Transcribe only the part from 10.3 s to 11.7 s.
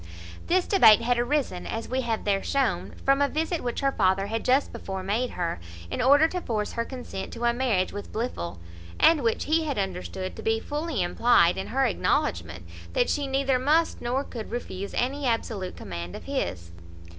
to be fully implied in